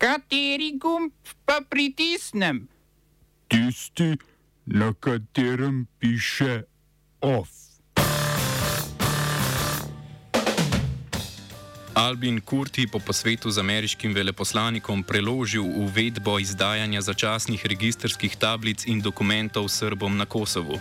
[0.00, 1.12] Kateri gumb
[1.44, 2.68] pa pritisnem?
[3.48, 4.16] Tisti,
[4.64, 6.62] na katerem piše
[7.20, 7.48] OF.
[11.94, 19.68] Albin Kurti po posvetu z ameriškim veleposlanikom preložil uvedbo izdajanja začasnih registrskih tablic in dokumentov
[19.68, 20.80] Srbom na Kosovu.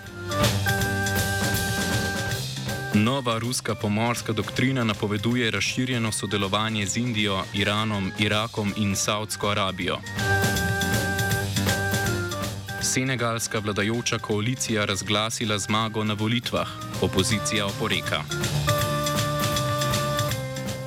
[2.93, 9.97] Nova ruska pomorska doktrina napoveduje razširjeno sodelovanje z Indijo, Iranom, Irakom in Saudsko Arabijo.
[12.81, 16.67] Senegalska vladajoča koalicija razglasila zmago na volitvah,
[17.01, 18.23] opozicija oporeka.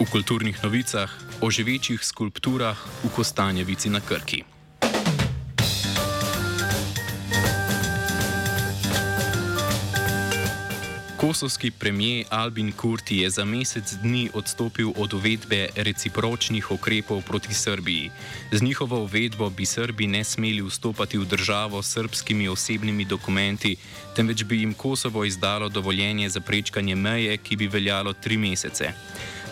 [0.01, 4.52] V kulturnih novicah o živečih skulpturah v Kostanjevici na Krki.
[11.23, 18.11] Kosovski premijer Albin Kurti je za mesec dni odstopil od uvedbe recipročnih ukrepov proti Srbiji.
[18.53, 23.77] Z njihovo uvedbo bi Srbi ne smeli vstopati v državo s srbskimi osebnimi dokumenti,
[24.17, 28.93] temveč bi jim Kosovo izdalo dovoljenje za prečkanje meje, ki bi veljalo tri mesece.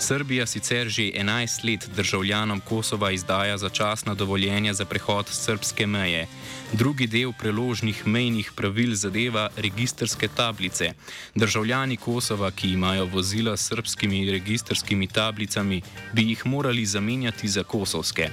[0.00, 6.26] Srbija sicer že 11 let državljanom Kosova izdaja začasna dovoljenja za prehod srpske meje.
[6.72, 10.92] Drugi del preložnih mejnih pravil zadeva registrske tablice.
[11.34, 18.30] Državljani Kosova, ki imajo vozila s srpskimi registrskimi tablicami, bi jih morali zamenjati za kosovske.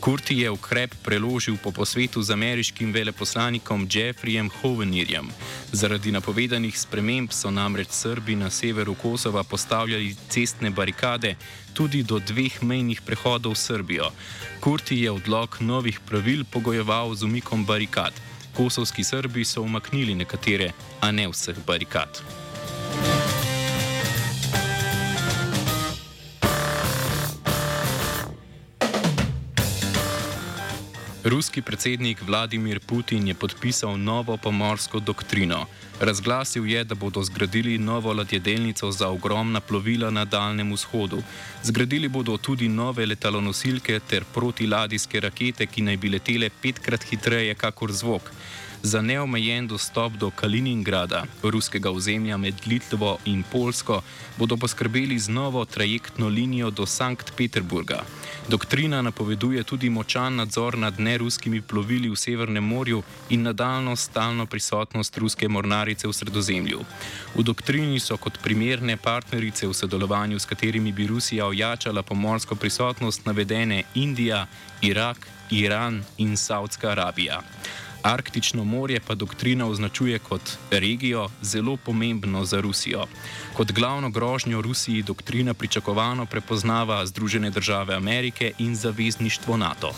[0.00, 5.28] Kurti je ukrep preložil po posvetu z ameriškim veleposlanikom Jeffreyjem Hovenirjem.
[5.72, 11.09] Zaradi napovedanih sprememb so namreč Srbi na severu Kosova postavljali cestne barikade
[11.74, 14.10] tudi do dveh mejnih prehodov v Srbijo.
[14.60, 18.12] Kurti je odlog novih pravil pogojeval z umikom barikad.
[18.56, 22.20] Kosovski Srbi so umaknili nekatere, a ne vseh barikad.
[31.24, 35.66] Ruski predsednik Vladimir Putin je podpisal novo pomorsko doktrino.
[36.00, 41.22] Razglasil je, da bodo zgradili novo ladjedelnico za ogromna plovila na Daljnem vzhodu.
[41.62, 47.92] Zgradili bodo tudi nove letalonosilke ter protiladijske rakete, ki naj bi letele petkrat hitreje kakor
[47.92, 48.32] zvok.
[48.82, 54.02] Za neomejen dostop do Kaliningrada, ruskega ozemlja med Litvo in Polsko,
[54.38, 58.00] bodo poskrbeli z novo trajektno linijo do Sankt Peterburga.
[58.48, 65.18] Doktrina napoveduje tudi močan nadzor nad neruskimi plovili v Severnem morju in nadaljno stalno prisotnost
[65.18, 66.80] ruske mornarice v Sredozemlju.
[67.34, 73.26] V doktrini so kot primerne partnerice v sodelovanju, s katerimi bi Rusija ojačala pomorsko prisotnost,
[73.26, 74.46] navedene Indija,
[74.82, 77.42] Irak, Iran in Saudska Arabija.
[78.02, 83.04] Arktično morje pa doktrina označuje kot regijo zelo pomembno za Rusijo.
[83.56, 89.92] Kot glavno grožnjo Rusiji doktrina pričakovano prepoznava Združene države Amerike in zavezništvo NATO.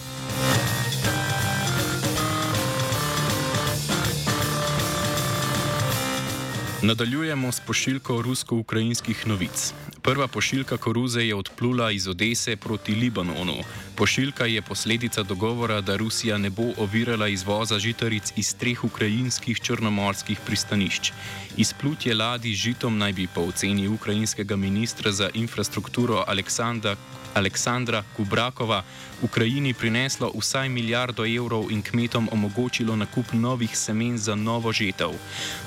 [6.82, 9.72] Nadaljujemo s pošiljko rusko-ukrajinskih novic.
[10.02, 13.54] Prva pošiljka koruze je odplula iz Odese proti Libanonu.
[13.96, 20.40] Pošiljka je posledica dogovora, da Rusija ne bo ovirala izvoza žitaric iz treh ukrajinskih črnomorskih
[20.46, 21.12] pristanišč.
[21.56, 26.96] Izplutje ladij žitom naj bi po oceni ukrajinskega ministra za infrastrukturo Aleksandra
[27.34, 28.82] Aleksandra Kubrakova
[29.22, 35.10] Ukrajini prineslo vsaj milijardo evrov in kmetom omogočilo nakup novih semen za novo žetev.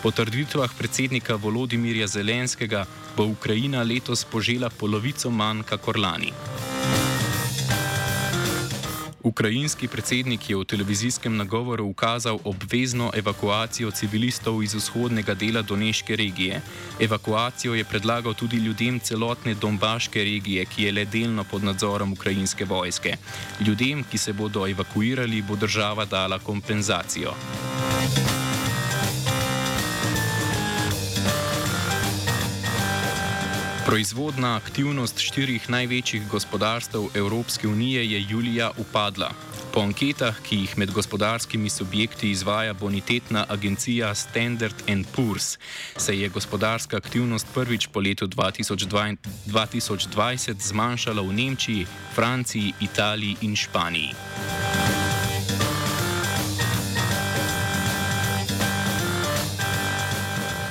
[0.04, 2.86] Po trditvah predsednika Volodimirja Zelenskega
[3.18, 6.34] bo Ukrajina letos požela polovico manj kakor lani.
[9.26, 16.62] Ukrajinski predsednik je v televizijskem nagovoru ukazal obvezno evakuacijo civilistov iz vzhodnega dela Doneške regije.
[17.00, 22.66] Evakuacijo je predlagal tudi ljudem celotne Dombaške regije, ki je le delno pod nadzorom ukrajinske
[22.66, 23.18] vojske.
[23.66, 27.34] Ljudem, ki se bodo evakuirali, bo država dala kompenzacijo.
[33.86, 39.30] Proizvodna aktivnost štirih največjih gospodarstv Evropske unije je julija upadla.
[39.74, 44.76] Po anketah, ki jih med gospodarskimi subjekti izvaja bonitetna agencija Standard
[45.16, 45.58] Poor's,
[45.98, 54.10] se je gospodarska aktivnost prvič po letu 2020 zmanjšala v Nemčiji, Franciji, Italiji in Španiji.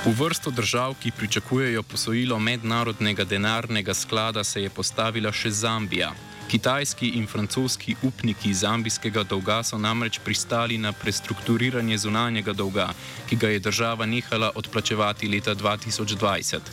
[0.05, 6.11] V vrsto držav, ki pričakujejo posojilo mednarodnega denarnega sklada, se je postavila še Zambija.
[6.47, 12.91] Kitajski in francoski upniki zambijskega dolga so namreč pristali na prestrukturiranje zunanjega dolga,
[13.29, 16.69] ki ga je država nehala odplačevati leta 2020.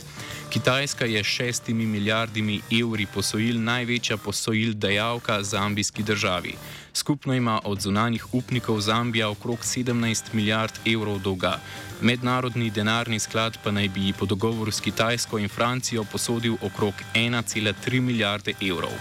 [0.53, 6.53] Kitajska je s šestimi milijardami evri posojil največja posojil dejavka zambijski državi.
[6.93, 11.59] Skupno ima od zunanjih upnikov Zambija okrog 17 milijard evrov dolga.
[12.01, 18.01] Mednarodni denarni sklad pa naj bi po dogovoru s Kitajsko in Francijo posodil okrog 1,3
[18.01, 18.91] milijarde evrov.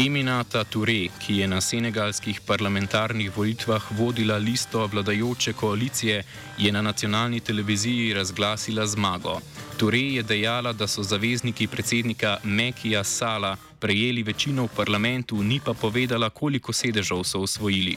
[0.00, 6.22] Eminata Toure, ki je na senegalskih parlamentarnih volitvah vodila listo vladajoče koalicije,
[6.58, 9.40] je na nacionalni televiziji razglasila zmago.
[9.76, 15.74] Toure je dejala, da so zavezniki predsednika Mekija Sala prejeli večino v parlamentu, ni pa
[15.74, 17.96] povedala, koliko sedežev so osvojili.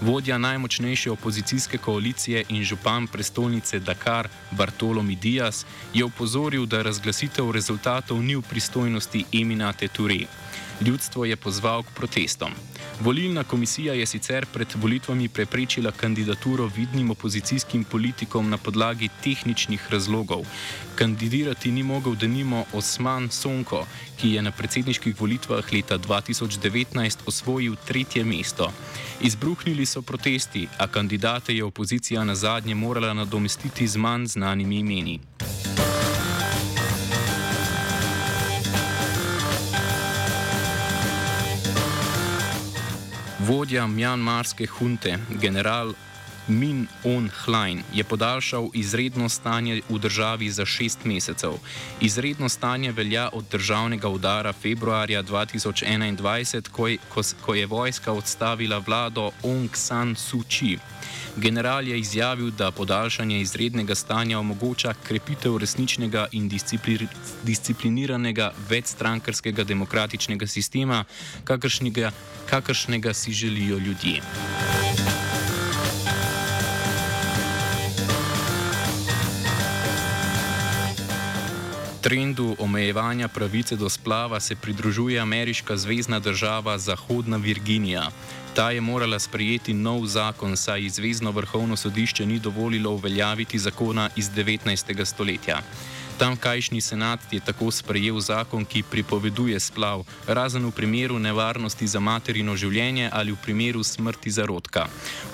[0.00, 8.22] Vodja najmočnejše opozicijske koalicije in župan prestolnice Dakar Bartolomi Dias je upozoril, da razglasitev rezultatov
[8.22, 10.26] ni v pristojnosti Eminate Toure.
[10.80, 12.52] Ljudstvo je pozval k protestom.
[13.00, 20.46] Volilna komisija je sicer pred volitvami preprečila kandidaturo vidnim opozicijskim politikom na podlagi tehničnih razlogov.
[20.94, 23.86] Kandidirati ni mogel denimo Osman Sonko,
[24.20, 28.72] ki je na predsedniških volitvah leta 2019 osvojil tretje mesto.
[29.20, 35.20] Izbruhnili so protesti, a kandidate je opozicija na zadnje morala nadomestiti z manj znanimi imeni.
[43.38, 45.94] Vodja mjanmarske hunte, general
[46.48, 51.52] Min On Hlain, je podaljšal izredno stanje v državi za šest mesecev.
[52.00, 58.78] Izredno stanje velja od državnega udara februarja 2021, ko je, ko, ko je vojska odstavila
[58.78, 60.78] vlado Aung San Suu Kyi.
[61.36, 66.50] General je izjavil, da podaljšanje izrednega stanja omogoča krepitev resničnega in
[67.42, 71.04] discipliniranega večstrankarskega demokratičnega sistema,
[71.44, 72.10] kakršnega,
[72.50, 74.22] kakršnega si želijo ljudje.
[82.02, 88.10] Trendu omejevanja pravice do splava se pridružuje ameriška zvezdna država Zahodna Virginija.
[88.54, 94.30] Ta je morala sprejeti nov zakon, saj zvezdno vrhovno sodišče ni dovolilo uveljaviti zakona iz
[94.30, 95.04] 19.
[95.04, 95.60] stoletja.
[96.22, 102.54] Tamkajšnji senat je tako sprejel zakon, ki pripoveduje splav, razen v primeru nevarnosti za materino
[102.54, 104.84] življenje ali v primeru smrti zarodka.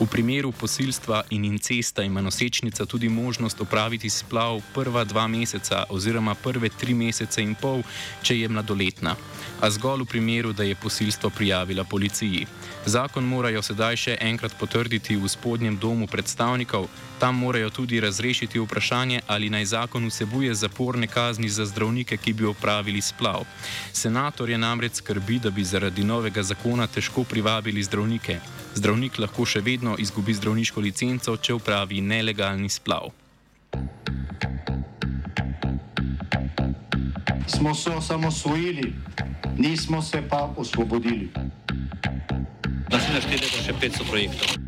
[0.01, 6.35] V primeru posilstva in incesta ima nosečnica tudi možnost opraviti splav prva dva meseca oziroma
[6.35, 7.85] prve tri mesece in pol,
[8.23, 9.13] če je mladoletna,
[9.61, 12.47] a zgolj v primeru, da je posilstvo prijavila policiji.
[12.89, 16.89] Zakon morajo sedaj še enkrat potrditi v spodnjem domu predstavnikov,
[17.21, 22.45] tam morajo tudi razrešiti vprašanje, ali naj zakon vsebuje zaporne kazni za zdravnike, ki bi
[22.47, 23.43] opravili splav.
[23.93, 28.39] Senator je namreč skrbi, da bi zaradi novega zakona težko privabili zdravnike.
[28.75, 33.11] Zdravnik lahko še vedno izgubi zdravniško licenco, če upravi nelegalni splav.
[37.49, 38.95] Smo se osamosvojili,
[39.59, 41.29] nismo se pa osvobodili.
[42.91, 44.68] Naslednje število je še 500 projektov.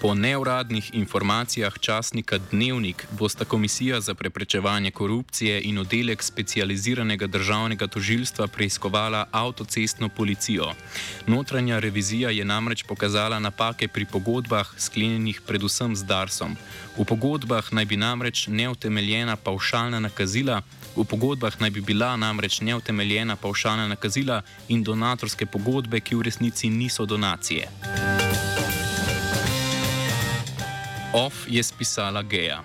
[0.00, 8.46] Po neuradnih informacijah časnika Dnevnik bosta Komisija za preprečevanje korupcije in oddelek specializiranega državnega tožilstva
[8.46, 10.72] preiskovala avtocestno policijo.
[11.26, 16.56] Notranja revizija je namreč pokazala napake pri pogodbah, sklenjenih predvsem z Darsom.
[16.98, 20.62] V pogodbah naj bi namreč neutemeljena paušalna nakazila.
[20.96, 26.70] V pogodbah naj bi bila namreč neutemeljena paušalna nakazila in donatorske pogodbe, ki v resnici
[26.70, 27.68] niso donacije.
[31.10, 32.62] Off je spisala Geja.